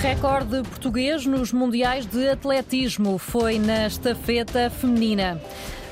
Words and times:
Recorde 0.00 0.62
português 0.62 1.26
nos 1.26 1.52
Mundiais 1.52 2.06
de 2.06 2.26
Atletismo 2.30 3.18
foi 3.18 3.58
na 3.58 3.86
estafeta 3.86 4.70
feminina. 4.70 5.38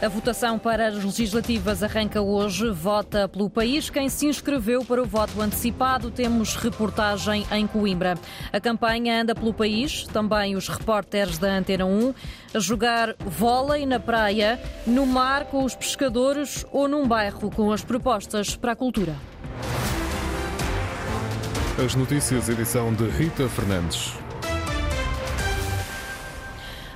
A 0.01 0.09
votação 0.09 0.59
para 0.59 0.87
as 0.87 1.05
legislativas 1.05 1.83
arranca 1.83 2.23
hoje. 2.23 2.71
Vota 2.71 3.29
pelo 3.29 3.51
país 3.51 3.91
quem 3.91 4.09
se 4.09 4.27
inscreveu 4.27 4.83
para 4.83 5.03
o 5.03 5.05
voto 5.05 5.43
antecipado. 5.43 6.11
Temos 6.11 6.57
reportagem 6.57 7.47
em 7.53 7.67
Coimbra. 7.67 8.17
A 8.51 8.59
campanha 8.59 9.21
anda 9.21 9.35
pelo 9.35 9.53
país, 9.53 10.05
também 10.05 10.57
os 10.57 10.69
repórteres 10.69 11.37
da 11.37 11.53
Antena 11.53 11.85
1, 11.85 12.15
a 12.55 12.59
jogar 12.59 13.15
vôlei 13.19 13.85
na 13.85 14.01
praia, 14.01 14.59
no 14.87 15.05
mar 15.05 15.45
com 15.45 15.65
os 15.65 15.75
pescadores 15.75 16.65
ou 16.73 16.89
num 16.89 17.07
bairro 17.07 17.51
com 17.51 17.71
as 17.71 17.85
propostas 17.85 18.57
para 18.57 18.73
a 18.73 18.77
cultura. 18.77 19.15
As 21.85 21.95
notícias, 21.95 22.49
edição 22.49 22.93
de 22.93 23.05
Rita 23.05 23.49
Fernandes. 23.49 24.13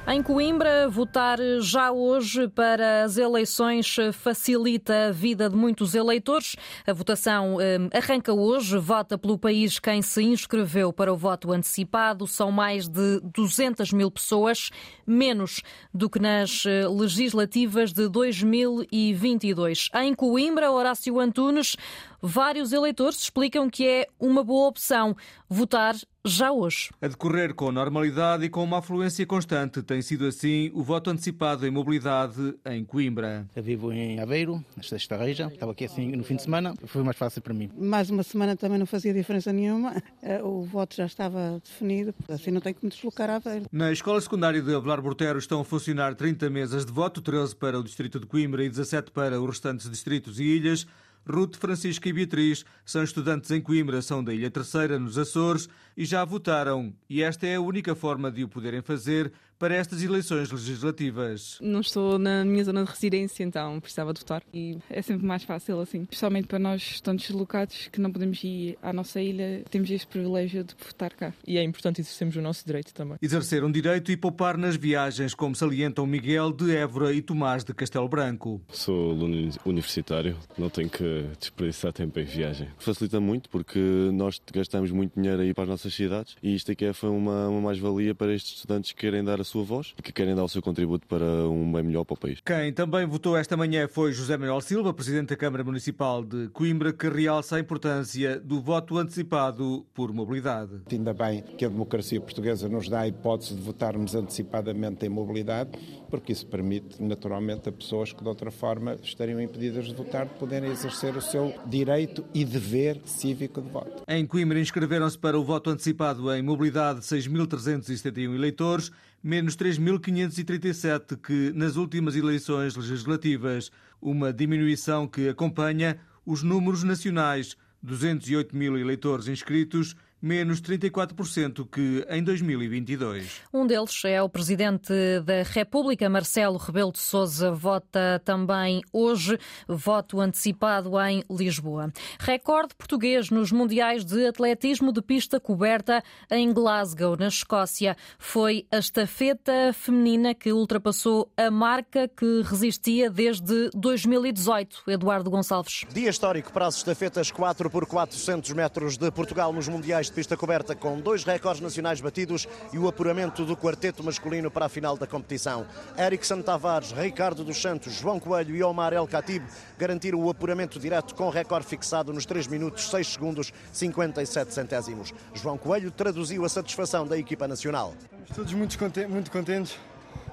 Em 0.09 0.21
Coimbra, 0.21 0.89
votar 0.89 1.39
já 1.61 1.93
hoje 1.93 2.49
para 2.49 3.05
as 3.05 3.17
eleições 3.17 3.97
facilita 4.13 5.07
a 5.07 5.13
vida 5.13 5.49
de 5.49 5.55
muitos 5.55 5.95
eleitores. 5.95 6.57
A 6.85 6.93
votação 6.93 7.61
eh, 7.61 7.79
arranca 7.97 8.33
hoje, 8.33 8.77
vota 8.77 9.17
pelo 9.17 9.39
país 9.39 9.79
quem 9.79 10.03
se 10.03 10.25
inscreveu 10.25 10.93
para 10.93 11.13
o 11.13 11.17
voto 11.17 11.53
antecipado. 11.53 12.27
São 12.27 12.51
mais 12.51 12.89
de 12.89 13.21
200 13.21 13.93
mil 13.93 14.11
pessoas, 14.11 14.71
menos 15.07 15.63
do 15.95 16.11
que 16.11 16.19
nas 16.19 16.65
eh, 16.67 16.89
legislativas 16.89 17.93
de 17.93 18.09
2022. 18.09 19.89
Em 19.95 20.13
Coimbra, 20.13 20.73
Horácio 20.73 21.21
Antunes, 21.21 21.77
vários 22.23 22.73
eleitores 22.73 23.19
explicam 23.19 23.69
que 23.69 23.87
é 23.87 24.07
uma 24.21 24.45
boa 24.45 24.69
opção 24.69 25.17
votar 25.51 25.97
já 26.25 26.53
hoje. 26.53 26.91
A 27.01 27.09
decorrer 27.09 27.53
com 27.53 27.73
normalidade 27.73 28.45
e 28.45 28.49
com 28.49 28.63
uma 28.63 28.79
afluência 28.79 29.27
constante, 29.27 29.83
tem 29.83 30.01
sido 30.01 30.25
assim 30.27 30.71
o 30.73 30.83
voto 30.83 31.11
antecipado 31.11 31.67
em 31.67 31.71
mobilidade 31.71 32.55
em 32.65 32.85
Coimbra. 32.85 33.45
Eu 33.57 33.63
vivo 33.63 33.93
em 33.93 34.21
Aveiro, 34.21 34.65
nesta 34.77 35.17
reja, 35.17 35.51
estava 35.53 35.73
aqui 35.73 35.85
assim 35.85 36.13
no 36.13 36.23
fim 36.23 36.37
de 36.37 36.43
semana, 36.43 36.75
foi 36.85 37.03
mais 37.03 37.17
fácil 37.17 37.43
para 37.43 37.53
mim. 37.53 37.69
Mais 37.77 38.09
uma 38.09 38.23
semana 38.23 38.57
também 38.57 38.79
não 38.79 38.87
fazia 38.87 39.13
diferença 39.13 39.53
nenhuma, 39.53 40.01
eh, 40.23 40.41
o 40.43 40.63
voto 40.63 40.95
já 40.95 41.07
estava 41.07 41.61
definido, 41.65 42.15
assim 42.29 42.53
não 42.53 42.61
tenho 42.61 42.77
que 42.77 42.85
me 42.85 42.91
deslocar 42.91 43.29
a 43.29 43.37
Aveiro. 43.37 43.67
Na 43.73 43.91
Escola 43.91 44.21
Secundária 44.21 44.63
de 44.63 44.73
Avelar 44.73 45.03
Bortero 45.03 45.41
estão 45.41 45.61
a 45.61 45.65
funcionar 45.65 46.15
30 46.15 46.49
mesas 46.49 46.87
de 46.87 46.93
voto, 46.93 47.21
13 47.21 47.57
para 47.57 47.79
o 47.81 47.83
Distrito 47.83 48.21
de 48.21 48.27
Coimbra 48.27 48.65
e 48.65 48.69
17 48.69 49.11
para 49.11 49.41
os 49.41 49.49
restantes 49.49 49.91
distritos 49.91 50.39
e 50.39 50.45
ilhas. 50.45 50.87
Ruth, 51.29 51.57
Francisca 51.57 52.09
e 52.09 52.13
Beatriz 52.13 52.65
são 52.85 53.03
estudantes 53.03 53.51
em 53.51 53.61
Coimbra, 53.61 54.03
são 54.03 54.23
da 54.23 54.35
Ilha 54.35 54.51
Terceira, 54.51 54.99
nos 54.99 55.17
Açores, 55.17 55.69
e 55.97 56.05
já 56.05 56.25
votaram. 56.25 56.93
E 57.09 57.23
esta 57.23 57.47
é 57.47 57.57
a 57.57 57.61
única 57.61 57.95
forma 57.95 58.31
de 58.31 58.45
o 58.45 58.49
poderem 58.49 58.83
fazer 58.83 59.33
para 59.63 59.77
estas 59.77 60.03
eleições 60.03 60.51
legislativas. 60.51 61.57
Não 61.61 61.83
estou 61.83 62.19
na 62.19 62.45
minha 62.45 62.65
zona 62.65 62.83
de 62.83 62.91
residência, 62.91 63.45
então 63.45 63.79
precisava 63.79 64.13
de 64.13 64.19
votar 64.19 64.43
e 64.53 64.77
é 64.91 65.01
sempre 65.01 65.25
mais 65.25 65.45
fácil 65.45 65.79
assim. 65.79 66.03
Especialmente 66.03 66.49
para 66.49 66.59
nós 66.59 66.83
estamos 66.83 67.23
deslocados, 67.23 67.89
que 67.93 68.01
não 68.01 68.11
podemos 68.11 68.43
ir 68.43 68.77
à 68.83 68.93
nossa 68.93 69.21
ilha, 69.21 69.63
temos 69.71 69.89
este 69.89 70.09
privilégio 70.09 70.65
de 70.65 70.75
votar 70.85 71.15
cá. 71.15 71.33
E 71.47 71.59
é 71.59 71.63
importante 71.63 72.01
exercermos 72.01 72.35
o 72.35 72.43
nosso 72.43 72.67
direito 72.67 72.93
também. 72.93 73.19
Exercer 73.23 73.63
um 73.63 73.71
direito 73.71 74.11
e 74.11 74.17
poupar 74.17 74.59
nas 74.59 74.75
viagens, 74.75 75.33
como 75.33 75.55
salientam 75.55 76.09
Miguel 76.09 76.51
de 76.51 76.75
Évora 76.75 77.13
e 77.13 77.23
Tomás 77.23 77.63
de 77.63 77.73
Castelo 77.73 78.09
Branco. 78.09 78.61
Sou 78.69 79.13
aluno 79.13 79.49
universitário, 79.65 80.37
não 80.59 80.71
tenho 80.71 80.91
que 80.91 81.25
desperdiçar 81.39 81.93
tempo 81.93 82.19
em 82.19 82.25
viagem. 82.25 82.69
Facilita 82.79 83.21
muito 83.21 83.49
porque 83.49 83.79
nós 84.13 84.43
gastamos 84.53 84.91
muito 84.91 85.15
dinheiro 85.15 85.41
aí 85.41 85.55
para 85.55 85.63
as 85.63 85.71
nossas 85.71 85.95
cidades 85.95 86.35
e 86.43 86.53
isto 86.53 86.73
aqui 86.73 86.93
foi 86.93 87.11
uma, 87.11 87.47
uma 87.47 87.61
mais-valia 87.61 88.13
para 88.13 88.35
estes 88.35 88.57
estudantes 88.57 88.91
que 88.91 89.01
querem 89.01 89.23
dar 89.23 89.41
a 89.41 89.52
sua 89.53 89.63
voz 89.63 89.95
e 89.99 90.03
que 90.03 90.11
querem 90.11 90.35
dar 90.35 90.45
o 90.45 90.49
seu 90.49 90.63
contributo 90.63 91.07
para 91.07 91.25
um 91.49 91.71
bem 91.71 91.83
melhor 91.83 92.05
para 92.05 92.15
o 92.15 92.17
país. 92.17 92.41
Quem 92.45 92.73
também 92.73 93.05
votou 93.07 93.37
esta 93.37 93.57
manhã 93.57 93.87
foi 93.87 94.13
José 94.13 94.37
Manuel 94.37 94.63
Silva, 94.63 94.95
presidente 94.95 95.29
da 95.29 95.37
Câmara 95.37 95.63
Municipal 95.63 96.25
de 96.25 96.49
Coimbra, 96.49 96.93
que 96.93 97.09
realça 97.09 97.57
a 97.57 97.61
importância 97.61 98.41
do 98.41 98.61
voto 98.63 98.97
antecipado 98.97 99.85
por 99.93 100.13
mobilidade. 100.13 100.81
Ainda 100.91 101.13
bem 101.13 101.43
que 101.43 101.65
a 101.67 101.69
democracia 101.69 102.21
portuguesa 102.21 102.69
nos 102.69 102.89
dá 102.89 103.01
a 103.01 103.09
hipótese 103.09 103.55
de 103.55 103.61
votarmos 103.61 104.15
antecipadamente 104.15 105.05
em 105.05 105.11
mobilidade, 105.11 105.71
porque 106.09 106.33
isso 106.33 106.47
permite 106.47 107.03
naturalmente 107.03 107.69
a 107.69 107.73
pessoas 107.73 108.13
que 108.13 108.23
de 108.23 108.29
outra 108.29 108.51
forma 108.51 108.97
estariam 109.03 109.41
impedidas 109.41 109.87
de 109.87 109.95
votar 109.95 110.27
de 110.27 110.35
poderem 110.35 110.71
exercer 110.71 111.15
o 111.15 111.21
seu 111.21 111.53
direito 111.67 112.25
e 112.33 112.45
dever 112.45 113.01
cívico 113.05 113.61
de 113.61 113.69
voto. 113.69 114.03
Em 114.09 114.27
Coimbra 114.27 114.59
inscreveram-se 114.59 115.19
para 115.19 115.39
o 115.39 115.45
voto 115.45 115.69
antecipado 115.69 116.33
em 116.33 116.43
mobilidade 116.43 117.01
6.371 117.01 118.35
eleitores 118.35 118.91
menos 119.23 119.57
3.537 119.57 121.17
que 121.17 121.53
nas 121.55 121.77
últimas 121.77 122.17
eleições 122.17 122.75
legislativas, 122.75 123.71
uma 124.01 124.33
diminuição 124.33 125.07
que 125.07 125.29
acompanha 125.29 125.99
os 126.27 126.43
números 126.43 126.83
nacionais, 126.83 127.57
208 127.83 128.57
mil 128.57 128.77
eleitores 128.77 129.29
inscritos 129.29 129.95
menos 130.23 130.63
34% 130.63 131.69
que 131.69 132.07
em 132.09 132.23
2022. 132.23 133.43
Um 133.53 133.67
deles 133.67 134.05
é 134.05 134.23
o 134.23 134.29
Presidente 134.29 134.93
da 135.25 135.43
República, 135.43 136.09
Marcelo 136.09 136.57
Rebelo 136.57 136.93
de 136.93 137.01
Sousa, 137.01 137.51
vota 137.51 138.23
também 138.25 138.83
hoje, 138.93 139.37
voto 139.67 140.21
antecipado 140.21 140.93
em 141.01 141.25
Lisboa. 141.29 141.93
Recorde 142.21 142.75
português 142.77 143.31
nos 143.31 143.51
Mundiais 143.51 144.05
de 144.05 144.27
Atletismo 144.27 144.93
de 144.93 145.03
pista 145.03 145.41
coberta 145.41 146.03
em 146.31 146.53
Glasgow, 146.53 147.17
na 147.17 147.27
Escócia. 147.27 147.97
Foi 148.19 148.65
a 148.71 148.79
estafeta 148.79 149.73
feminina 149.73 150.35
que 150.35 150.53
ultrapassou 150.53 151.33
a 151.37 151.51
marca 151.51 152.07
que 152.07 152.43
resistia 152.43 153.11
desde 153.11 153.71
2018. 153.75 154.83
Eduardo 154.87 155.31
Gonçalves. 155.31 155.85
Dia 155.93 156.11
histórico 156.11 156.53
para 156.53 156.67
as 156.67 156.77
estafetas 156.77 157.31
4 157.31 157.69
por 157.69 157.87
400 157.87 158.53
metros 158.53 158.97
de 158.97 159.11
Portugal 159.11 159.53
nos 159.53 159.67
Mundiais 159.67 160.11
de 160.11 160.12
pista 160.13 160.37
coberta 160.37 160.75
com 160.75 161.01
dois 161.01 161.25
recordes 161.25 161.61
nacionais 161.61 162.01
batidos 162.01 162.47
e 162.73 162.79
o 162.79 162.87
apuramento 162.87 163.45
do 163.45 163.57
quarteto 163.57 164.05
masculino 164.05 164.51
para 164.51 164.67
a 164.67 164.69
final 164.69 164.97
da 164.97 165.07
competição. 165.07 165.67
Erickson 165.99 166.43
Tavares, 166.43 166.93
Ricardo 166.93 167.43
dos 167.43 167.61
Santos, 167.61 167.95
João 167.95 168.21
Coelho 168.21 168.55
e 168.55 168.63
Omar 168.63 168.93
El 168.93 169.07
Khatib 169.07 169.43
garantiram 169.79 170.21
o 170.21 170.31
apuramento 170.31 170.79
direto 170.79 171.15
com 171.15 171.29
recorde 171.31 171.67
fixado 171.67 172.13
nos 172.13 172.27
3 172.27 172.47
minutos 172.47 172.91
6 172.91 173.07
segundos 173.07 173.53
57 173.73 174.53
centésimos. 174.53 175.13
João 175.35 175.57
Coelho 175.57 175.91
traduziu 175.91 176.45
a 176.45 176.49
satisfação 176.49 177.07
da 177.07 177.19
equipa 177.19 177.49
nacional. 177.49 177.95
Estamos 178.13 178.37
todos 178.37 178.53
muito 178.53 178.79
contentes, 178.79 179.11
muito 179.11 179.31
contentes. 179.31 179.77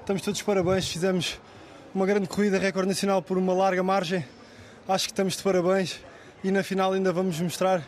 Estamos 0.00 0.22
todos 0.22 0.42
parabéns. 0.42 0.88
Fizemos 0.88 1.40
uma 1.94 2.06
grande 2.06 2.28
corrida 2.28 2.58
recorde 2.58 2.88
nacional 2.88 3.22
por 3.22 3.38
uma 3.38 3.52
larga 3.52 3.82
margem. 3.82 4.24
Acho 4.86 5.06
que 5.06 5.12
estamos 5.12 5.36
de 5.36 5.42
parabéns 5.42 6.00
e 6.42 6.50
na 6.50 6.62
final 6.62 6.92
ainda 6.92 7.12
vamos 7.12 7.40
mostrar 7.40 7.82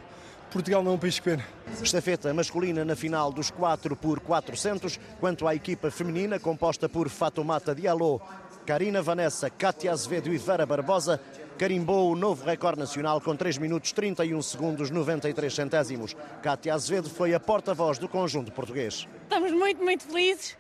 Portugal 0.53 0.83
não 0.83 0.93
é 0.93 0.95
um 0.95 0.99
país 0.99 1.19
pequeno. 1.19 1.43
Estafeta 1.83 2.35
masculina 2.35 2.85
na 2.85 2.95
final 2.95 3.33
dos 3.33 3.51
4 3.51 3.97
por 3.97 4.21
400, 4.21 5.01
quanto 5.19 5.49
à 5.49 5.55
equipa 5.55 5.91
feminina 5.91 6.39
composta 6.39 6.91
por 6.91 7.09
Fatomata 7.09 7.75
Diallo, 7.75 8.21
Karina 8.67 9.01
Vanessa, 9.01 9.49
Cátia 9.49 9.91
Azevedo 9.91 10.33
e 10.33 10.37
Vera 10.37 10.67
Barbosa, 10.67 11.19
carimbou 11.57 12.13
o 12.13 12.15
novo 12.15 12.45
recorde 12.45 12.79
nacional 12.79 13.19
com 13.19 13.35
3 13.35 13.57
minutos 13.57 13.93
31 13.93 14.43
segundos 14.43 14.91
93 14.91 15.55
centésimos. 15.55 16.15
Cátia 16.43 16.75
Azevedo 16.75 17.09
foi 17.09 17.33
a 17.33 17.41
porta-voz 17.41 17.99
do 17.99 18.07
conjunto 18.07 18.53
português. 18.53 19.09
Estamos 19.23 19.53
muito, 19.53 19.83
muito 19.83 20.05
felizes. 20.05 20.57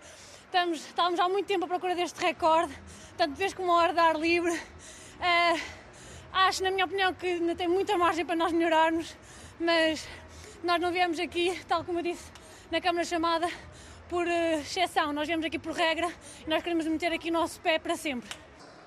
Estamos, 0.46 0.78
estávamos 0.78 1.20
há 1.20 1.28
muito 1.28 1.46
tempo 1.46 1.66
à 1.66 1.68
procura 1.68 1.94
deste 1.94 2.18
recorde, 2.18 2.72
tanto 3.18 3.34
vez 3.34 3.52
como 3.52 3.70
a 3.72 3.76
hora 3.76 3.92
de 3.92 3.98
ar 4.00 4.16
livre. 4.18 4.52
Uh, 4.52 5.81
acho, 6.32 6.62
na 6.62 6.70
minha 6.70 6.84
opinião, 6.84 7.12
que 7.14 7.26
ainda 7.26 7.54
tem 7.54 7.68
muita 7.68 7.96
margem 7.96 8.24
para 8.24 8.36
nós 8.36 8.52
melhorarmos 8.52 9.14
mas 9.62 10.08
nós 10.64 10.80
não 10.80 10.90
viemos 10.90 11.18
aqui, 11.18 11.58
tal 11.68 11.84
como 11.84 12.00
eu 12.00 12.02
disse 12.02 12.30
na 12.70 12.80
Câmara 12.80 13.04
chamada, 13.04 13.48
por 14.08 14.26
uh, 14.26 14.60
exceção, 14.60 15.12
nós 15.12 15.26
viemos 15.26 15.46
aqui 15.46 15.58
por 15.58 15.72
regra 15.72 16.10
e 16.44 16.50
nós 16.50 16.62
queremos 16.62 16.86
meter 16.86 17.12
aqui 17.12 17.30
o 17.30 17.32
nosso 17.32 17.60
pé 17.60 17.78
para 17.78 17.96
sempre. 17.96 18.28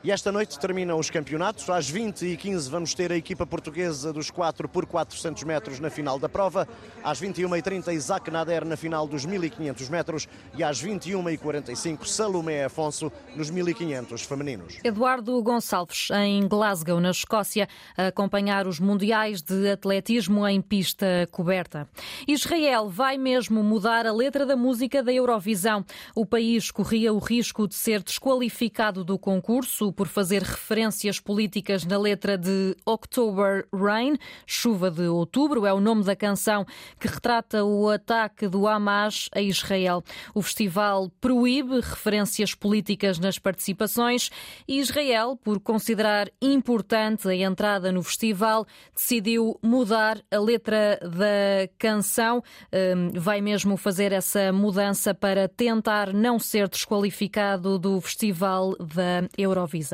E 0.06 0.12
esta 0.12 0.32
noite 0.32 0.60
terminam 0.60 1.00
os 1.00 1.10
campeonatos. 1.10 1.68
Às 1.68 1.92
20h15 1.92 2.70
vamos 2.70 2.94
ter 2.94 3.12
a 3.12 3.18
equipa 3.18 3.44
portuguesa 3.44 4.14
dos 4.14 4.30
4 4.30 4.70
por 4.70 4.86
400 4.86 5.42
metros 5.42 5.80
na 5.80 5.90
final 5.90 6.20
da 6.20 6.30
prova. 6.30 6.68
Às 7.04 7.20
21h30 7.20 7.92
Isaac 7.92 8.30
Nader 8.30 8.64
na 8.64 8.78
final 8.78 9.08
dos 9.08 9.26
1500 9.26 9.90
metros. 9.90 10.28
E 10.56 10.64
às 10.64 10.80
21h45 10.80 12.06
Salomé 12.06 12.66
Afonso 12.66 13.12
nos 13.36 13.50
1500 13.50 14.22
femininos. 14.22 14.78
Eduardo 14.84 15.42
Gonçalves, 15.42 16.10
em 16.12 16.48
Glasgow, 16.48 17.00
na 17.00 17.10
Escócia, 17.10 17.68
a 17.98 18.06
acompanhar 18.06 18.68
os 18.68 18.80
mundiais 18.80 19.42
de 19.42 19.72
atletismo 19.72 20.48
em 20.48 20.62
pista 20.62 21.28
coberta. 21.32 21.90
Israel 22.28 22.90
vai 22.90 23.18
mesmo 23.18 23.64
mudar 23.64 24.06
a 24.06 24.14
letra 24.14 24.46
da 24.46 24.56
música 24.56 25.02
da 25.02 25.12
Eurovisão. 25.12 25.84
O 26.14 26.28
país 26.28 26.70
corria 26.70 27.12
o 27.12 27.18
risco 27.18 27.68
de 27.68 27.74
ser 27.74 28.04
desqualificado 28.04 29.04
do 29.04 29.18
concurso 29.18 29.95
por 29.96 30.08
fazer 30.08 30.44
referências 30.44 31.20
políticas 31.20 31.86
na 31.86 31.98
letra 31.98 32.38
de 32.38 32.76
October 32.86 33.66
Rain, 33.74 34.18
chuva 34.46 34.92
de 34.92 35.08
outubro, 35.08 35.66
é 35.66 35.74
o 35.74 35.80
nome 35.80 36.04
da 36.04 36.16
canção 36.16 36.66
que 37.00 37.08
retrata 37.08 37.64
o 37.64 37.90
ataque 37.90 38.48
do 38.48 38.68
Hamas 38.68 39.30
a 39.34 39.42
Israel. 39.42 40.04
O 40.34 40.42
festival 40.42 41.10
proíbe 41.22 41.76
referências 41.76 42.54
políticas 42.54 43.20
nas 43.20 43.40
participações 43.40 44.30
e 44.68 44.80
Israel, 44.80 45.40
por 45.42 45.60
considerar 45.60 46.30
importante 46.42 47.28
a 47.28 47.36
entrada 47.36 47.92
no 47.92 48.04
festival, 48.04 48.66
decidiu 48.94 49.58
mudar 49.64 50.22
a 50.32 50.40
letra 50.40 51.00
da 51.02 51.70
canção. 51.78 52.44
Hum, 52.72 53.12
vai 53.16 53.42
mesmo 53.42 53.78
fazer 53.78 54.12
essa 54.12 54.52
mudança 54.52 55.14
para 55.14 55.48
tentar 55.48 56.14
não 56.14 56.40
ser 56.40 56.68
desqualificado 56.68 57.80
do 57.80 58.02
Festival 58.02 58.76
da 58.78 59.28
Eurovisão. 59.38 59.85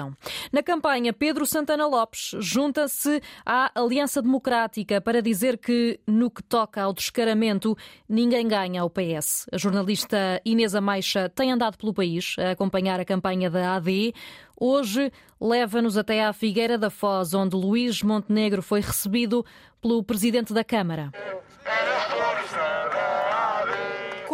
Na 0.51 0.63
campanha, 0.63 1.13
Pedro 1.13 1.45
Santana 1.45 1.87
Lopes 1.87 2.31
junta-se 2.39 3.21
à 3.45 3.71
Aliança 3.75 4.21
Democrática 4.21 5.01
para 5.01 5.21
dizer 5.21 5.57
que, 5.57 5.99
no 6.07 6.29
que 6.29 6.43
toca 6.43 6.81
ao 6.81 6.93
descaramento, 6.93 7.75
ninguém 8.07 8.47
ganha 8.47 8.81
ao 8.81 8.89
PS. 8.89 9.47
A 9.51 9.57
jornalista 9.57 10.41
Inês 10.45 10.75
Ameixa 10.75 11.29
tem 11.29 11.51
andado 11.51 11.77
pelo 11.77 11.93
país 11.93 12.35
a 12.39 12.51
acompanhar 12.51 12.99
a 12.99 13.05
campanha 13.05 13.49
da 13.49 13.75
AD. 13.75 14.13
Hoje 14.59 15.11
leva-nos 15.39 15.97
até 15.97 16.23
à 16.23 16.31
Figueira 16.33 16.77
da 16.77 16.89
Foz, 16.89 17.33
onde 17.33 17.55
Luís 17.55 18.03
Montenegro 18.03 18.61
foi 18.61 18.79
recebido 18.81 19.43
pelo 19.81 20.03
presidente 20.03 20.53
da 20.53 20.63
Câmara. 20.63 21.11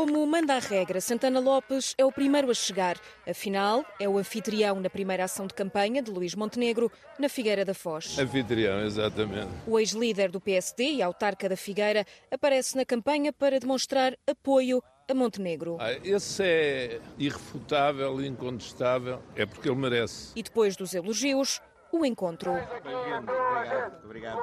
Como 0.08 0.26
manda 0.26 0.56
a 0.56 0.60
regra, 0.60 1.02
Santana 1.02 1.38
Lopes 1.42 1.94
é 1.98 2.06
o 2.06 2.12
primeiro 2.14 2.50
a 2.50 2.54
chegar. 2.54 2.98
Afinal, 3.30 3.84
é 4.00 4.08
o 4.08 4.18
anfitrião 4.18 4.80
na 4.80 4.90
primeira 4.90 5.26
ação 5.26 5.46
de 5.46 5.54
campanha 5.54 6.02
de 6.02 6.10
Luís 6.10 6.34
Montenegro, 6.34 6.90
na 7.20 7.28
Figueira 7.28 7.66
da 7.66 7.74
Foz. 7.74 8.18
Anfitrião, 8.18 8.86
exatamente. 8.86 9.50
O 9.68 9.78
ex-líder 9.78 10.32
do 10.32 10.40
PSD 10.40 10.92
e 10.94 11.02
autarca 11.02 11.50
da 11.50 11.58
Figueira 11.58 12.06
aparece 12.32 12.78
na 12.78 12.86
campanha 12.86 13.34
para 13.34 13.60
demonstrar 13.60 14.16
apoio 14.26 14.82
a 15.10 15.14
Montenegro. 15.14 15.76
Ah, 15.78 15.92
esse 16.04 16.42
é 16.42 17.02
irrefutável, 17.18 18.22
incontestável, 18.24 19.22
é 19.36 19.46
porque 19.46 19.68
ele 19.68 19.78
merece. 19.78 20.32
E 20.38 20.44
depois 20.44 20.78
dos 20.78 20.94
elogios, 20.94 21.62
o 21.92 22.06
encontro. 22.06 22.52
Obrigado. 24.04 24.38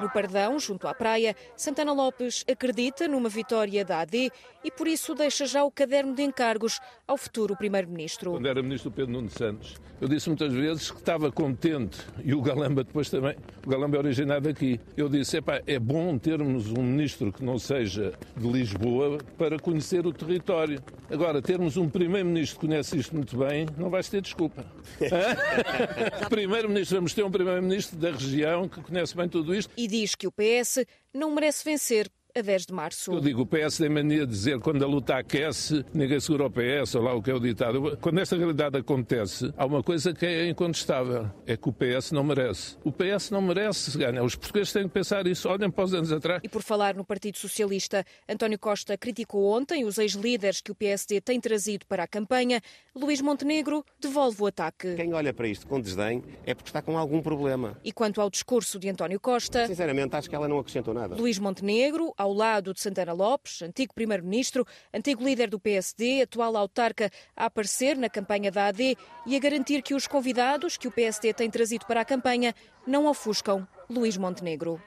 No 0.00 0.10
Pardão, 0.10 0.58
junto 0.58 0.86
à 0.86 0.94
praia, 0.94 1.34
Santana 1.56 1.92
Lopes 1.92 2.44
acredita 2.50 3.08
numa 3.08 3.28
vitória 3.28 3.84
da 3.84 4.00
AD 4.00 4.30
e 4.62 4.70
por 4.70 4.86
isso 4.86 5.14
deixa 5.14 5.46
já 5.46 5.64
o 5.64 5.70
caderno 5.70 6.14
de 6.14 6.22
encargos 6.22 6.80
ao 7.06 7.16
futuro 7.16 7.56
Primeiro-Ministro. 7.56 8.32
Quando 8.32 8.48
era 8.48 8.62
Ministro 8.62 8.90
Pedro 8.90 9.12
Nuno 9.12 9.30
Santos, 9.30 9.76
eu 10.00 10.08
disse 10.08 10.28
muitas 10.28 10.52
vezes 10.52 10.90
que 10.90 10.98
estava 10.98 11.32
contente, 11.32 11.98
e 12.22 12.34
o 12.34 12.42
Galamba 12.42 12.84
depois 12.84 13.08
também, 13.08 13.36
o 13.64 13.70
Galamba 13.70 13.96
é 13.96 14.00
originado 14.00 14.48
aqui. 14.48 14.78
Eu 14.96 15.08
disse, 15.08 15.38
é 15.66 15.78
bom 15.78 16.18
termos 16.18 16.70
um 16.70 16.82
Ministro 16.82 17.32
que 17.32 17.42
não 17.42 17.58
seja 17.58 18.12
de 18.36 18.46
Lisboa 18.46 19.18
para 19.38 19.58
conhecer 19.58 20.06
o 20.06 20.12
território. 20.12 20.82
Agora, 21.10 21.40
termos 21.40 21.76
um 21.76 21.88
Primeiro-Ministro 21.88 22.60
que 22.60 22.66
conhece 22.66 22.98
isto 22.98 23.14
muito 23.14 23.36
bem, 23.38 23.66
não 23.78 23.88
vais 23.88 24.08
ter 24.08 24.20
desculpa. 24.20 24.64
Primeiro-Ministro, 26.76 26.96
vamos 26.96 27.14
ter 27.14 27.24
um 27.24 27.30
Primeiro-Ministro 27.30 27.96
da 27.96 28.10
região 28.10 28.68
que 28.68 28.80
conhece 28.82 29.16
bem 29.16 29.28
tudo 29.28 29.54
isto. 29.54 29.72
E 29.76 29.88
diz 29.88 30.14
que 30.14 30.26
o 30.26 30.32
PS 30.32 30.84
não 31.14 31.34
merece 31.34 31.64
vencer 31.64 32.10
a 32.36 32.42
10 32.42 32.66
de 32.66 32.74
março. 32.74 33.12
Eu 33.12 33.20
digo, 33.20 33.42
o 33.42 33.46
PS 33.46 33.78
tem 33.78 33.88
mania 33.88 34.26
de 34.26 34.32
dizer 34.32 34.60
quando 34.60 34.84
a 34.84 34.86
luta 34.86 35.16
aquece, 35.16 35.82
ninguém 35.94 36.20
segura 36.20 36.46
o 36.46 36.50
PS, 36.50 36.94
ou 36.94 37.02
lá 37.02 37.14
o 37.14 37.22
que 37.22 37.30
é 37.30 37.34
o 37.34 37.40
ditado. 37.40 37.96
Quando 38.00 38.20
esta 38.20 38.36
realidade 38.36 38.76
acontece, 38.76 39.50
há 39.56 39.64
uma 39.64 39.82
coisa 39.82 40.12
que 40.12 40.26
é 40.26 40.48
incontestável, 40.48 41.30
é 41.46 41.56
que 41.56 41.68
o 41.68 41.72
PS 41.72 42.12
não 42.12 42.22
merece. 42.22 42.76
O 42.84 42.92
PS 42.92 43.30
não 43.30 43.40
merece 43.40 43.90
se 43.92 43.98
ganhar. 43.98 44.22
Os 44.22 44.34
portugueses 44.34 44.72
têm 44.72 44.82
que 44.82 44.90
pensar 44.90 45.26
isso, 45.26 45.48
olhem 45.48 45.70
para 45.70 45.84
os 45.84 45.94
anos 45.94 46.12
atrás. 46.12 46.42
E 46.44 46.48
por 46.48 46.62
falar 46.62 46.94
no 46.94 47.04
Partido 47.04 47.38
Socialista, 47.38 48.04
António 48.28 48.58
Costa 48.58 48.98
criticou 48.98 49.46
ontem 49.56 49.84
os 49.84 49.96
ex-líderes 49.96 50.60
que 50.60 50.70
o 50.70 50.74
PSD 50.74 51.22
tem 51.22 51.40
trazido 51.40 51.86
para 51.86 52.02
a 52.02 52.06
campanha. 52.06 52.60
Luís 52.94 53.22
Montenegro 53.22 53.82
devolve 53.98 54.42
o 54.42 54.46
ataque. 54.46 54.94
Quem 54.94 55.14
olha 55.14 55.32
para 55.32 55.48
isto 55.48 55.66
com 55.66 55.80
desdém 55.80 56.22
é 56.44 56.54
porque 56.54 56.68
está 56.68 56.82
com 56.82 56.98
algum 56.98 57.22
problema. 57.22 57.78
E 57.82 57.92
quanto 57.92 58.20
ao 58.20 58.28
discurso 58.28 58.78
de 58.78 58.90
António 58.90 59.18
Costa... 59.18 59.66
Sinceramente, 59.66 60.14
acho 60.16 60.28
que 60.28 60.36
ela 60.36 60.48
não 60.48 60.58
acrescentou 60.58 60.92
nada. 60.92 61.16
Luís 61.16 61.38
Montenegro, 61.38 62.12
ao 62.16 62.25
lado 62.32 62.72
de 62.72 62.80
Santana 62.80 63.12
Lopes, 63.12 63.62
antigo 63.62 63.94
primeiro-ministro, 63.94 64.66
antigo 64.92 65.24
líder 65.24 65.50
do 65.50 65.60
PSD, 65.60 66.22
atual 66.22 66.56
autarca, 66.56 67.10
a 67.36 67.46
aparecer 67.46 67.96
na 67.96 68.08
campanha 68.08 68.50
da 68.50 68.66
AD 68.66 68.96
e 69.26 69.36
a 69.36 69.38
garantir 69.38 69.82
que 69.82 69.94
os 69.94 70.06
convidados 70.06 70.76
que 70.76 70.88
o 70.88 70.92
PSD 70.92 71.32
tem 71.32 71.50
trazido 71.50 71.86
para 71.86 72.00
a 72.00 72.04
campanha 72.04 72.54
não 72.86 73.06
ofuscam 73.06 73.66
Luís 73.88 74.16
Montenegro. 74.16 74.80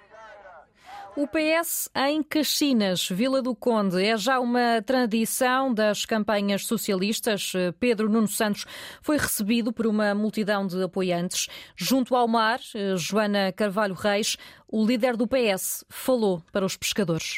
O 1.15 1.27
PS 1.27 1.89
em 1.95 2.23
Caxinas, 2.23 3.09
Vila 3.09 3.41
do 3.41 3.56
Conde, 3.56 4.03
é 4.03 4.15
já 4.15 4.39
uma 4.39 4.81
tradição 4.85 5.73
das 5.73 6.06
campanhas 6.06 6.65
socialistas. 6.65 7.51
Pedro 7.79 8.07
Nuno 8.07 8.27
Santos 8.27 8.65
foi 9.01 9.17
recebido 9.17 9.73
por 9.73 9.85
uma 9.85 10.13
multidão 10.13 10.65
de 10.65 10.81
apoiantes. 10.81 11.47
Junto 11.75 12.15
ao 12.15 12.27
mar, 12.27 12.59
Joana 12.95 13.51
Carvalho 13.51 13.95
Reis, 13.95 14.38
o 14.67 14.85
líder 14.85 15.17
do 15.17 15.27
PS, 15.27 15.83
falou 15.89 16.41
para 16.51 16.65
os 16.65 16.77
pescadores. 16.77 17.38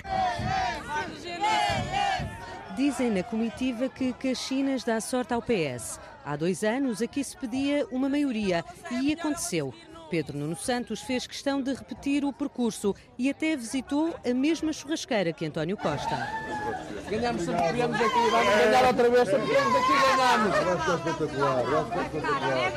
Dizem 2.75 3.09
na 3.09 3.23
comitiva 3.23 3.89
que 3.89 4.13
Caxinas 4.13 4.83
dá 4.83 4.99
sorte 5.01 5.33
ao 5.33 5.41
PS. 5.41 5.99
Há 6.23 6.35
dois 6.35 6.63
anos 6.63 7.01
aqui 7.01 7.23
se 7.23 7.35
pedia 7.35 7.87
uma 7.91 8.07
maioria 8.07 8.63
e 9.01 9.13
aconteceu. 9.13 9.73
Pedro 10.11 10.37
Nuno 10.37 10.57
Santos 10.57 10.99
fez 10.99 11.25
questão 11.25 11.61
de 11.61 11.73
repetir 11.73 12.25
o 12.25 12.33
percurso 12.33 12.93
e 13.17 13.29
até 13.29 13.55
visitou 13.55 14.13
a 14.29 14.33
mesma 14.33 14.73
churrasqueira 14.73 15.31
que 15.31 15.45
António 15.45 15.77
Costa. 15.77 16.27
Ganhamos 17.09 17.45
viemos 17.45 17.95
aqui, 17.95 18.29
vamos 18.29 18.55
ganhar 18.55 18.87
outra 18.87 19.09
vez, 19.09 19.29
viemos 19.29 19.75
aqui 19.75 19.93
ganhamos. 20.17 20.53
é 20.53 20.95
espetacular, 20.95 21.63
espetacular. 21.81 22.71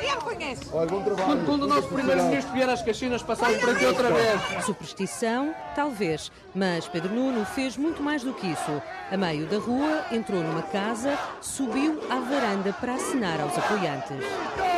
Olha, 0.71 0.87
bom 0.87 1.03
trabalho. 1.03 1.45
Quando 1.45 1.63
o 1.63 1.67
nosso 1.67 1.89
primeiro-ministro 1.89 2.53
vier 2.53 2.69
às 2.69 2.81
Caxinas, 2.81 3.21
passamos 3.21 3.57
por 3.57 3.69
aqui 3.69 3.85
outra 3.85 4.09
vez. 4.11 4.65
Superstição, 4.65 5.53
talvez, 5.75 6.31
mas 6.53 6.87
Pedro 6.87 7.13
Nuno 7.13 7.45
fez 7.45 7.75
muito 7.75 8.01
mais 8.01 8.23
do 8.23 8.33
que 8.33 8.47
isso. 8.47 8.81
A 9.11 9.17
meio 9.17 9.45
da 9.47 9.57
rua, 9.57 10.05
entrou 10.09 10.41
numa 10.41 10.63
casa, 10.63 11.19
subiu 11.41 11.99
à 12.09 12.17
varanda 12.17 12.71
para 12.71 12.93
acenar 12.93 13.41
aos 13.41 13.57
apoiantes. 13.57 14.74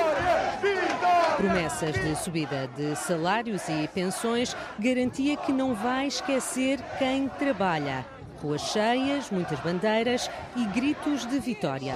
Promessas 1.37 1.93
de 1.93 2.15
subida 2.15 2.67
de 2.75 2.95
salários 2.95 3.69
e 3.69 3.87
pensões, 3.87 4.57
garantia 4.79 5.37
que 5.37 5.51
não 5.51 5.75
vai 5.75 6.07
esquecer 6.07 6.79
quem 6.97 7.29
trabalha. 7.29 8.03
Ruas 8.41 8.61
cheias, 8.61 9.29
muitas 9.29 9.59
bandeiras 9.59 10.31
e 10.55 10.65
gritos 10.65 11.27
de 11.27 11.39
vitória. 11.39 11.93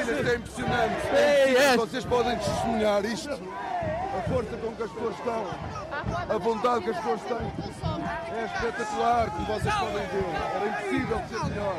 Isto 0.00 0.28
é 0.28 0.36
impressionante. 0.36 1.06
É 1.14 1.76
Vocês 1.76 2.04
podem 2.06 2.38
testemunhar 2.38 3.04
isto. 3.04 3.30
A 3.30 4.22
força 4.30 4.56
com 4.56 4.72
que 4.72 4.82
as 4.82 4.90
pessoas 4.92 5.14
estão, 5.16 5.46
a 6.28 6.38
vontade 6.38 6.84
que 6.84 6.90
as 6.90 6.96
pessoas 6.96 7.20
têm. 7.22 7.52
É 8.34 8.44
espetacular, 8.46 9.30
como 9.30 9.46
vocês 9.46 9.74
podem 9.74 10.06
ver. 10.06 10.24
Era 10.54 10.68
impossível 10.68 11.20
ser 11.28 11.44
melhor. 11.50 11.76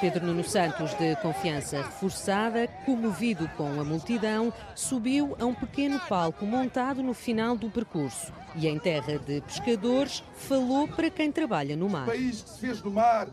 Pedro 0.00 0.24
Nuno 0.24 0.44
Santos, 0.44 0.94
de 0.94 1.16
confiança 1.16 1.78
reforçada, 1.78 2.68
comovido 2.86 3.48
com 3.56 3.80
a 3.80 3.84
multidão, 3.84 4.52
subiu 4.72 5.36
a 5.40 5.44
um 5.44 5.54
pequeno 5.54 5.98
palco 6.08 6.46
montado 6.46 7.02
no 7.02 7.12
final 7.12 7.56
do 7.56 7.68
percurso 7.68 8.32
e, 8.54 8.68
em 8.68 8.78
terra 8.78 9.18
de 9.18 9.40
pescadores, 9.40 10.22
falou 10.36 10.86
para 10.86 11.10
quem 11.10 11.32
trabalha 11.32 11.76
no 11.76 11.88
mar. 11.88 12.04
O 12.04 12.06
país 12.06 12.42
que 12.42 12.50
se 12.50 12.58
fez 12.60 12.82
mar, 12.82 13.26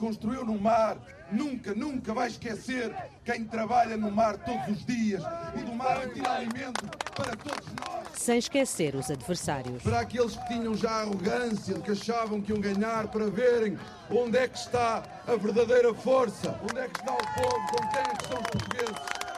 construiu 0.00 0.44
no 0.44 0.58
mar, 0.58 0.96
nunca, 1.30 1.74
nunca 1.74 2.14
vai 2.14 2.28
esquecer 2.28 2.92
quem 3.22 3.44
trabalha 3.44 3.96
no 3.98 4.10
mar 4.10 4.38
todos 4.38 4.78
os 4.78 4.86
dias 4.86 5.22
e 5.54 5.62
do 5.62 5.74
mar 5.74 5.98
retira 5.98 6.32
alimento 6.32 6.86
para 7.14 7.36
todos 7.36 7.66
nós. 7.86 8.08
Sem 8.14 8.38
esquecer 8.38 8.96
os 8.96 9.10
adversários. 9.10 9.82
Para 9.82 10.00
aqueles 10.00 10.34
que 10.34 10.48
tinham 10.48 10.74
já 10.74 11.02
arrogância, 11.02 11.78
que 11.78 11.90
achavam 11.90 12.40
que 12.40 12.50
iam 12.50 12.60
ganhar, 12.60 13.08
para 13.08 13.26
verem 13.28 13.78
onde 14.10 14.38
é 14.38 14.48
que 14.48 14.58
está 14.58 15.02
a 15.26 15.36
verdadeira 15.36 15.92
força, 15.92 16.58
onde 16.62 16.80
é 16.80 16.88
que 16.88 16.98
está 16.98 17.12
o 17.12 17.34
povo, 17.34 17.66
com 17.70 17.88
quem 17.88 18.00
é 18.00 18.16
que 18.16 18.26
são 18.26 18.40
os 18.40 18.46
portugueses. 18.46 19.29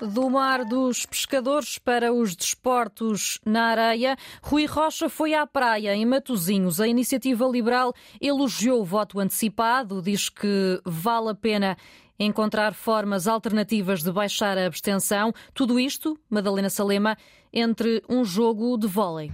Do 0.00 0.30
mar 0.30 0.64
dos 0.64 1.04
pescadores 1.04 1.76
para 1.76 2.12
os 2.12 2.36
desportos 2.36 3.40
na 3.44 3.64
areia, 3.64 4.16
Rui 4.40 4.64
Rocha 4.64 5.08
foi 5.08 5.34
à 5.34 5.44
praia 5.44 5.92
em 5.92 6.06
Matosinhos. 6.06 6.80
A 6.80 6.86
iniciativa 6.86 7.44
liberal 7.46 7.92
elogiou 8.20 8.80
o 8.80 8.84
voto 8.84 9.18
antecipado, 9.18 10.00
diz 10.00 10.28
que 10.28 10.80
vale 10.84 11.30
a 11.30 11.34
pena 11.34 11.76
encontrar 12.18 12.74
formas 12.74 13.28
alternativas 13.28 14.02
de 14.02 14.10
baixar 14.10 14.58
a 14.58 14.66
abstenção. 14.66 15.32
Tudo 15.54 15.78
isto, 15.78 16.18
Madalena 16.28 16.68
Salema, 16.68 17.16
entre 17.52 18.02
um 18.08 18.24
jogo 18.24 18.76
de 18.76 18.86
vôlei. 18.86 19.32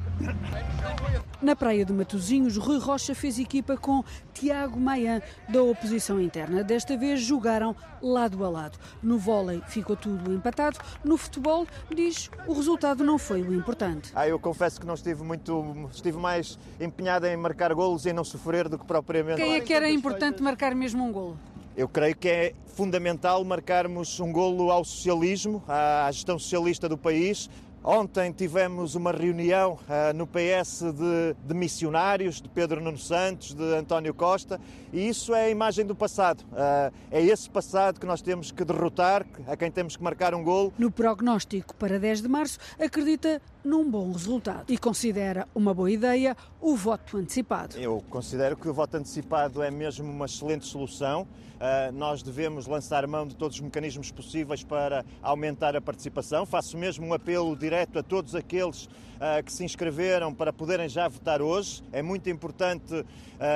Na 1.42 1.54
praia 1.54 1.84
de 1.84 1.92
Matosinhos, 1.92 2.56
Rui 2.56 2.78
Rocha 2.78 3.14
fez 3.14 3.38
equipa 3.38 3.76
com 3.76 4.02
Tiago 4.32 4.80
Maia, 4.80 5.22
da 5.48 5.62
oposição 5.62 6.18
interna. 6.18 6.64
Desta 6.64 6.96
vez 6.96 7.20
jogaram 7.20 7.76
lado 8.00 8.42
a 8.44 8.48
lado. 8.48 8.78
No 9.02 9.18
vôlei 9.18 9.60
ficou 9.68 9.94
tudo 9.94 10.32
empatado. 10.32 10.78
No 11.04 11.18
futebol, 11.18 11.66
diz, 11.94 12.30
o 12.46 12.54
resultado 12.54 13.04
não 13.04 13.18
foi 13.18 13.42
o 13.42 13.52
importante. 13.52 14.10
Ah, 14.14 14.26
eu 14.26 14.38
confesso 14.38 14.80
que 14.80 14.86
não 14.86 14.94
estive 14.94 15.22
muito. 15.22 15.90
Estive 15.92 16.16
mais 16.16 16.58
empenhado 16.80 17.26
em 17.26 17.36
marcar 17.36 17.74
golos 17.74 18.06
e 18.06 18.12
não 18.12 18.24
sofrer 18.24 18.68
do 18.68 18.78
que 18.78 18.86
propriamente. 18.86 19.36
Quem 19.36 19.54
é 19.54 19.60
que 19.60 19.74
era 19.74 19.90
importante 19.90 20.42
marcar 20.42 20.74
mesmo 20.74 21.04
um 21.04 21.12
golo? 21.12 21.38
Eu 21.76 21.88
creio 21.88 22.16
que 22.16 22.28
é 22.28 22.54
fundamental 22.66 23.44
marcarmos 23.44 24.20
um 24.20 24.30
golo 24.30 24.70
ao 24.70 24.84
socialismo, 24.84 25.62
à 25.66 26.08
gestão 26.12 26.38
socialista 26.38 26.88
do 26.88 26.96
país, 26.96 27.50
Ontem 27.86 28.32
tivemos 28.32 28.94
uma 28.94 29.12
reunião 29.12 29.74
uh, 29.74 30.16
no 30.16 30.26
PS 30.26 30.84
de, 30.84 31.36
de, 31.46 31.52
missionários, 31.52 32.40
de 32.40 32.48
Pedro 32.48 32.80
Nuno 32.80 32.96
Santos, 32.96 33.52
de 33.52 33.74
António 33.74 34.14
Costa, 34.14 34.58
e 34.90 35.06
isso 35.06 35.34
é 35.34 35.44
a 35.44 35.50
imagem 35.50 35.84
do 35.84 35.94
passado. 35.94 36.42
Uh, 36.44 36.90
é 37.10 37.22
esse 37.22 37.50
passado 37.50 38.00
que 38.00 38.06
nós 38.06 38.22
temos 38.22 38.50
que 38.50 38.64
derrotar, 38.64 39.26
a 39.46 39.54
quem 39.54 39.70
temos 39.70 39.98
que 39.98 40.02
marcar 40.02 40.34
um 40.34 40.42
golo. 40.42 40.72
No 40.78 40.90
prognóstico 40.90 41.74
para 41.74 42.00
10 42.00 42.22
de 42.22 42.28
março, 42.28 42.58
acredita 42.80 43.42
num 43.64 43.90
bom 43.90 44.12
resultado 44.12 44.70
e 44.72 44.76
considera 44.76 45.48
uma 45.54 45.72
boa 45.72 45.90
ideia 45.90 46.36
o 46.60 46.76
voto 46.76 47.16
antecipado. 47.16 47.76
Eu 47.78 48.04
considero 48.10 48.56
que 48.56 48.68
o 48.68 48.74
voto 48.74 48.96
antecipado 48.96 49.62
é 49.62 49.70
mesmo 49.70 50.10
uma 50.10 50.26
excelente 50.26 50.66
solução. 50.66 51.26
Uh, 51.54 51.92
nós 51.92 52.22
devemos 52.22 52.66
lançar 52.66 53.06
mão 53.06 53.26
de 53.26 53.34
todos 53.36 53.56
os 53.56 53.62
mecanismos 53.62 54.10
possíveis 54.10 54.62
para 54.62 55.04
aumentar 55.22 55.74
a 55.74 55.80
participação. 55.80 56.44
Faço 56.44 56.76
mesmo 56.76 57.06
um 57.06 57.14
apelo 57.14 57.56
direto 57.56 57.98
a 57.98 58.02
todos 58.02 58.34
aqueles 58.34 58.84
uh, 58.84 59.42
que 59.42 59.52
se 59.52 59.64
inscreveram 59.64 60.34
para 60.34 60.52
poderem 60.52 60.88
já 60.88 61.08
votar 61.08 61.40
hoje. 61.40 61.82
É 61.92 62.02
muito 62.02 62.28
importante, 62.28 62.94
uh, 62.94 63.04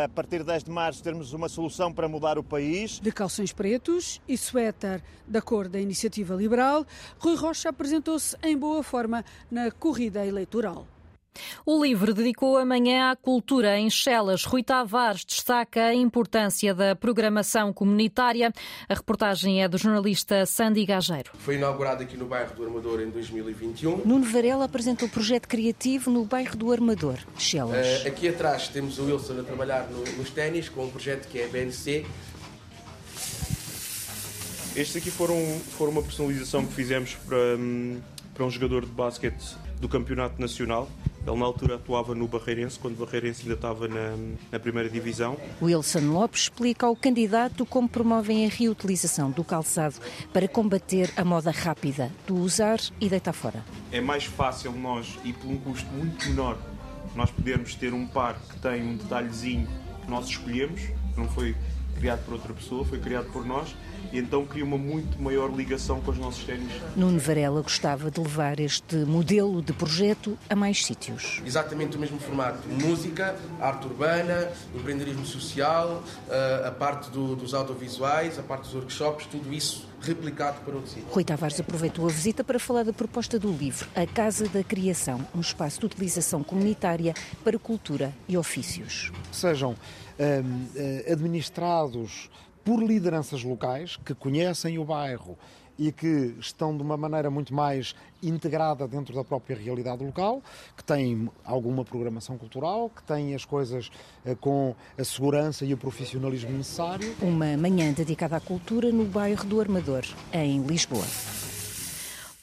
a 0.04 0.08
partir 0.08 0.38
de 0.38 0.44
10 0.44 0.64
de 0.64 0.70
março, 0.70 1.02
termos 1.02 1.32
uma 1.32 1.48
solução 1.48 1.92
para 1.92 2.08
mudar 2.08 2.38
o 2.38 2.42
país. 2.42 3.00
De 3.00 3.12
calções 3.12 3.52
pretos 3.52 4.20
e 4.28 4.38
suéter 4.38 5.02
da 5.26 5.42
cor 5.42 5.68
da 5.68 5.78
Iniciativa 5.78 6.34
Liberal, 6.34 6.86
Rui 7.18 7.36
Rocha 7.36 7.68
apresentou-se 7.68 8.36
em 8.42 8.56
boa 8.56 8.82
forma 8.82 9.24
na 9.50 9.70
corrida 9.70 9.97
eleitoral. 10.02 10.86
O 11.64 11.82
livro 11.82 12.14
dedicou 12.14 12.56
amanhã 12.56 13.10
à 13.10 13.16
cultura 13.16 13.78
em 13.78 13.90
Chelas. 13.90 14.44
Rui 14.44 14.62
Tavares 14.62 15.24
destaca 15.24 15.86
a 15.86 15.94
importância 15.94 16.74
da 16.74 16.96
programação 16.96 17.72
comunitária. 17.72 18.52
A 18.88 18.94
reportagem 18.94 19.62
é 19.62 19.68
do 19.68 19.78
jornalista 19.78 20.46
Sandy 20.46 20.84
Gageiro. 20.84 21.30
Foi 21.38 21.56
inaugurado 21.56 22.02
aqui 22.02 22.16
no 22.16 22.26
bairro 22.26 22.54
do 22.54 22.64
Armador 22.64 23.00
em 23.00 23.10
2021. 23.10 24.02
Nuno 24.04 24.24
Varela 24.24 24.64
apresentou 24.64 25.08
o 25.08 25.10
projeto 25.10 25.46
criativo 25.46 26.10
no 26.10 26.24
bairro 26.24 26.56
do 26.56 26.72
Armador, 26.72 27.18
Chelas. 27.36 28.02
Uh, 28.02 28.08
aqui 28.08 28.28
atrás 28.28 28.68
temos 28.68 28.98
o 28.98 29.04
Wilson 29.04 29.40
a 29.40 29.42
trabalhar 29.42 29.88
no, 29.88 30.04
nos 30.16 30.30
ténis 30.30 30.68
com 30.68 30.84
um 30.84 30.90
projeto 30.90 31.28
que 31.28 31.38
é 31.38 31.44
a 31.44 31.48
BNC. 31.48 32.06
Estes 34.76 34.96
aqui 34.96 35.10
foram, 35.10 35.36
foram 35.76 35.92
uma 35.92 36.02
personalização 36.02 36.64
que 36.64 36.72
fizemos 36.72 37.14
para, 37.26 37.36
hum, 37.58 38.00
para 38.32 38.44
um 38.44 38.50
jogador 38.50 38.84
de 38.84 38.92
basquete 38.92 39.56
do 39.80 39.88
Campeonato 39.88 40.40
Nacional 40.40 40.88
ele 41.30 41.40
na 41.40 41.46
altura 41.46 41.74
atuava 41.76 42.14
no 42.14 42.26
Barreirense, 42.26 42.78
quando 42.78 43.00
o 43.00 43.04
Barreirense 43.04 43.42
ainda 43.42 43.54
estava 43.54 43.86
na, 43.86 44.16
na 44.50 44.58
primeira 44.58 44.88
divisão. 44.88 45.36
Wilson 45.60 46.10
Lopes 46.10 46.42
explica 46.42 46.86
ao 46.86 46.96
candidato 46.96 47.66
como 47.66 47.88
promovem 47.88 48.46
a 48.46 48.48
reutilização 48.48 49.30
do 49.30 49.44
calçado 49.44 49.96
para 50.32 50.48
combater 50.48 51.10
a 51.16 51.24
moda 51.24 51.50
rápida 51.50 52.10
do 52.26 52.36
usar 52.36 52.78
e 53.00 53.08
deitar 53.08 53.32
fora. 53.32 53.64
É 53.92 54.00
mais 54.00 54.24
fácil 54.24 54.72
nós, 54.72 55.18
e 55.24 55.32
por 55.32 55.48
um 55.48 55.58
custo 55.58 55.88
muito 55.92 56.26
menor, 56.28 56.58
nós 57.14 57.30
podermos 57.30 57.74
ter 57.74 57.92
um 57.92 58.06
par 58.06 58.38
que 58.38 58.58
tem 58.60 58.82
um 58.82 58.96
detalhezinho 58.96 59.68
que 60.02 60.10
nós 60.10 60.26
escolhemos, 60.26 60.80
que 60.80 61.18
não 61.18 61.28
foi 61.28 61.54
criado 61.96 62.24
por 62.24 62.34
outra 62.34 62.54
pessoa, 62.54 62.84
foi 62.84 62.98
criado 62.98 63.30
por 63.32 63.44
nós, 63.44 63.74
e 64.12 64.18
então 64.18 64.44
cria 64.44 64.64
uma 64.64 64.78
muito 64.78 65.20
maior 65.20 65.50
ligação 65.54 66.00
com 66.00 66.10
os 66.10 66.18
nossos 66.18 66.44
ténis. 66.44 66.70
Nuno 66.96 67.18
Varela 67.18 67.60
gostava 67.60 68.10
de 68.10 68.20
levar 68.20 68.60
este 68.60 68.96
modelo 68.96 69.62
de 69.62 69.72
projeto 69.72 70.38
a 70.48 70.56
mais 70.56 70.84
sítios. 70.84 71.42
Exatamente 71.44 71.96
o 71.96 72.00
mesmo 72.00 72.18
formato: 72.18 72.66
música, 72.68 73.36
arte 73.60 73.86
urbana, 73.86 74.50
empreendedorismo 74.74 75.26
social, 75.26 76.02
eh, 76.28 76.64
a 76.66 76.70
parte 76.70 77.10
do, 77.10 77.36
dos 77.36 77.54
audiovisuais, 77.54 78.38
a 78.38 78.42
parte 78.42 78.64
dos 78.64 78.74
workshops, 78.74 79.26
tudo 79.26 79.52
isso 79.52 79.86
replicado 80.00 80.60
para 80.60 80.74
outro 80.74 80.90
sítio. 80.90 81.08
Rui 81.10 81.24
Tavares 81.24 81.58
aproveitou 81.58 82.06
a 82.06 82.08
visita 82.08 82.44
para 82.44 82.58
falar 82.58 82.84
da 82.84 82.92
proposta 82.92 83.38
do 83.38 83.50
livro 83.50 83.88
A 83.94 84.06
Casa 84.06 84.48
da 84.48 84.62
Criação, 84.62 85.26
um 85.34 85.40
espaço 85.40 85.80
de 85.80 85.86
utilização 85.86 86.42
comunitária 86.42 87.14
para 87.42 87.58
cultura 87.58 88.14
e 88.28 88.36
ofícios. 88.36 89.12
Sejam 89.32 89.72
hum, 89.72 90.66
eh, 90.76 91.12
administrados 91.12 92.30
por 92.64 92.82
lideranças 92.82 93.42
locais 93.42 93.96
que 93.96 94.14
conhecem 94.14 94.78
o 94.78 94.84
bairro 94.84 95.36
e 95.78 95.92
que 95.92 96.34
estão 96.40 96.76
de 96.76 96.82
uma 96.82 96.96
maneira 96.96 97.30
muito 97.30 97.54
mais 97.54 97.94
integrada 98.20 98.88
dentro 98.88 99.14
da 99.14 99.22
própria 99.22 99.56
realidade 99.56 100.04
local, 100.04 100.42
que 100.76 100.82
têm 100.82 101.30
alguma 101.44 101.84
programação 101.84 102.36
cultural, 102.36 102.90
que 102.90 103.02
têm 103.04 103.34
as 103.34 103.44
coisas 103.44 103.88
eh, 104.26 104.34
com 104.34 104.74
a 104.98 105.04
segurança 105.04 105.64
e 105.64 105.72
o 105.72 105.76
profissionalismo 105.76 106.50
necessário. 106.50 107.14
Uma 107.22 107.56
manhã 107.56 107.92
dedicada 107.92 108.36
à 108.36 108.40
cultura 108.40 108.90
no 108.90 109.04
bairro 109.04 109.44
do 109.44 109.60
Armador, 109.60 110.02
em 110.32 110.60
Lisboa. 110.62 111.04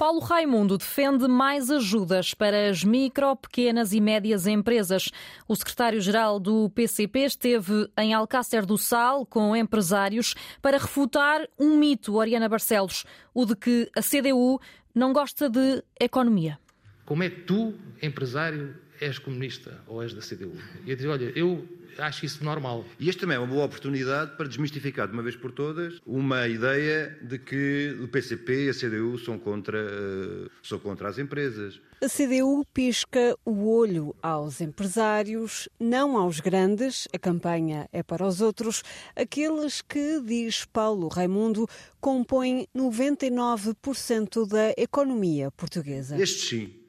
Paulo 0.05 0.19
Raimundo 0.19 0.77
defende 0.77 1.27
mais 1.27 1.71
ajudas 1.71 2.35
para 2.35 2.69
as 2.69 2.83
micro, 2.83 3.35
pequenas 3.35 3.91
e 3.91 4.00
médias 4.00 4.45
empresas. 4.45 5.09
O 5.47 5.55
secretário-geral 5.55 6.39
do 6.39 6.69
PCP 6.69 7.21
esteve 7.21 7.89
em 7.97 8.13
Alcácer 8.13 8.67
do 8.67 8.77
Sal 8.77 9.25
com 9.25 9.55
empresários 9.55 10.35
para 10.62 10.77
refutar 10.77 11.50
um 11.59 11.75
mito, 11.79 12.17
Oriana 12.17 12.47
Barcelos, 12.47 13.03
o 13.33 13.47
de 13.47 13.55
que 13.55 13.89
a 13.97 14.01
CDU 14.03 14.62
não 14.93 15.12
gosta 15.12 15.50
de 15.50 15.83
economia. 16.00 16.59
Como 17.03 17.24
é 17.24 17.29
que 17.31 17.41
tu, 17.41 17.74
empresário, 18.00 18.75
és 18.99 19.19
comunista 19.19 19.81
ou 19.87 20.01
és 20.01 20.13
da 20.13 20.21
CDU? 20.21 20.53
E 20.85 20.91
eu 20.91 20.95
digo, 20.95 21.11
olha, 21.11 21.31
eu 21.35 21.67
acho 21.97 22.25
isso 22.25 22.43
normal. 22.43 22.85
E 22.99 23.09
este 23.09 23.21
também 23.21 23.37
é 23.37 23.39
uma 23.39 23.47
boa 23.47 23.65
oportunidade 23.65 24.35
para 24.35 24.47
desmistificar 24.47 25.07
de 25.07 25.13
uma 25.13 25.23
vez 25.23 25.35
por 25.35 25.51
todas 25.51 25.99
uma 26.05 26.47
ideia 26.47 27.17
de 27.21 27.39
que 27.39 27.97
o 28.01 28.07
PCP 28.07 28.65
e 28.65 28.69
a 28.69 28.73
CDU 28.73 29.17
são 29.19 29.39
contra, 29.39 29.79
uh, 29.79 30.49
são 30.61 30.79
contra 30.79 31.09
as 31.09 31.17
empresas. 31.17 31.79
A 32.01 32.07
CDU 32.07 32.65
pisca 32.73 33.37
o 33.45 33.69
olho 33.69 34.15
aos 34.21 34.61
empresários, 34.61 35.69
não 35.79 36.17
aos 36.17 36.39
grandes, 36.39 37.07
a 37.13 37.17
campanha 37.17 37.87
é 37.91 38.03
para 38.03 38.25
os 38.25 38.41
outros, 38.41 38.83
aqueles 39.15 39.81
que, 39.81 40.21
diz 40.21 40.65
Paulo 40.65 41.07
Raimundo, 41.07 41.67
compõem 42.01 42.67
99% 42.75 44.47
da 44.47 44.73
economia 44.77 45.49
portuguesa. 45.51 46.21
Estes 46.21 46.49
sim 46.49 46.85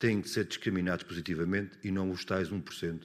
têm 0.00 0.20
que 0.20 0.28
ser 0.28 0.46
discriminados 0.46 1.04
positivamente 1.04 1.78
e 1.84 1.92
não 1.92 2.10
os 2.10 2.24
tais 2.24 2.50
1% 2.50 3.02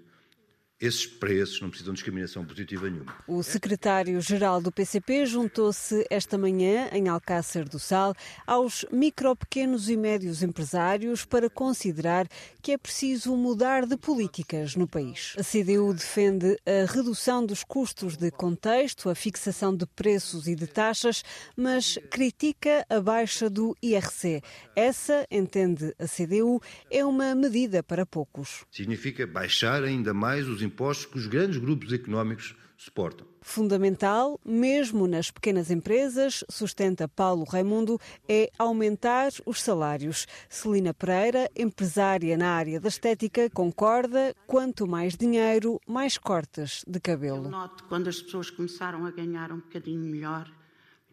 esses 0.86 1.06
preços 1.06 1.62
não 1.62 1.70
precisam 1.70 1.94
de 1.94 1.98
discriminação 1.98 2.46
positiva 2.46 2.90
nenhuma. 2.90 3.16
O 3.28 3.42
secretário-geral 3.44 4.62
do 4.62 4.72
PCP 4.72 5.26
juntou-se 5.26 6.06
esta 6.10 6.38
manhã 6.38 6.90
em 6.92 7.08
Alcácer 7.08 7.68
do 7.68 7.80
Sal 7.80 8.14
aos 8.46 8.86
micro, 8.92 9.36
pequenos 9.36 9.90
e 9.90 9.98
médios 9.98 10.44
empresários 10.44 11.26
para 11.26 11.50
considerar 11.50 12.28
que 12.62 12.72
é 12.72 12.78
preciso 12.78 13.36
mudar 13.36 13.86
de 13.86 13.98
políticas 13.98 14.76
no 14.76 14.88
país. 14.88 15.36
A 15.38 15.44
CDU 15.44 15.94
defende 15.94 16.58
a 16.66 16.92
redução 16.92 17.46
dos 17.46 17.64
custos 17.64 18.18
de 18.18 18.32
contexto, 18.32 19.10
a 19.10 19.16
fixação 19.16 19.76
de 19.76 19.86
preços 19.86 20.48
e 20.48 20.56
de 20.56 20.68
taxas, 20.68 21.24
mas 21.56 21.98
critica 22.10 22.86
a 22.90 23.00
baixa 23.00 23.50
do 23.50 23.76
IRC. 23.82 24.42
Essa, 24.76 25.26
entende 25.30 25.94
a 26.00 26.06
CDU, 26.08 26.62
é 26.90 27.06
uma 27.06 27.34
medida 27.36 27.84
para 27.84 28.06
poucos. 28.06 28.66
Significa 28.72 29.26
baixar 29.28 29.84
ainda 29.84 30.14
mais 30.14 30.48
os 30.48 30.62
impostos 30.76 31.06
que 31.06 31.18
os 31.18 31.28
grandes 31.28 31.58
grupos 31.58 31.94
económicos 31.94 32.54
suportam. 32.78 33.26
Fundamental, 33.42 34.38
mesmo 34.44 35.08
nas 35.08 35.32
pequenas 35.32 35.72
empresas, 35.72 36.44
sustenta 36.50 37.08
Paulo 37.08 37.46
Raimundo, 37.46 37.98
é 38.28 38.52
aumentar 38.60 39.32
os 39.46 39.62
salários. 39.62 40.28
Celina 40.50 40.94
Pereira, 40.94 41.50
empresária 41.56 42.38
na 42.38 42.50
área 42.50 42.80
da 42.80 42.90
estética, 42.90 43.50
concorda: 43.50 44.36
quanto 44.46 44.86
mais 44.86 45.16
dinheiro, 45.16 45.80
mais 45.88 46.18
cortes 46.18 46.84
de 46.86 47.00
cabelo. 47.00 47.46
Eu 47.46 47.52
noto 47.52 47.86
quando 47.86 48.10
as 48.10 48.22
pessoas 48.22 48.50
começaram 48.50 49.06
a 49.06 49.12
ganhar 49.12 49.54
um 49.54 49.60
bocadinho 49.60 50.02
melhor, 50.02 50.52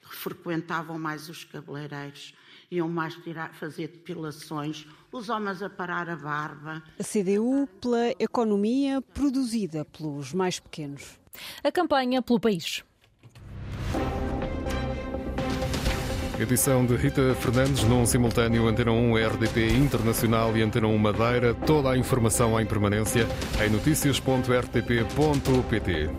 frequentavam 0.00 0.98
mais 0.98 1.28
os 1.28 1.44
cabeleireiros 1.44 2.34
iam 2.72 2.88
mais 2.88 3.14
tirar, 3.16 3.52
fazer 3.54 3.88
depilações, 3.88 4.86
os 5.12 5.28
homens 5.28 5.62
a 5.62 5.68
parar 5.68 6.08
a 6.08 6.16
barba. 6.16 6.82
A 6.98 7.04
CDU 7.04 7.68
pela 7.80 8.10
economia 8.18 9.02
produzida 9.02 9.84
pelos 9.84 10.32
mais 10.32 10.58
pequenos. 10.58 11.20
A 11.62 11.70
campanha 11.70 12.22
pelo 12.22 12.40
país. 12.40 12.82
Edição 16.40 16.86
de 16.86 16.96
Rita 16.96 17.34
Fernandes 17.34 17.84
num 17.84 18.06
simultâneo 18.06 18.66
Antena 18.66 18.90
1 18.90 19.14
RDP 19.14 19.74
Internacional 19.74 20.56
e 20.56 20.62
Antena 20.62 20.86
1 20.88 20.98
Madeira. 20.98 21.54
Toda 21.54 21.90
a 21.90 21.96
informação 21.96 22.58
em 22.58 22.66
permanência 22.66 23.28
em 23.64 23.70
notícias.rtp.pt. 23.70 26.10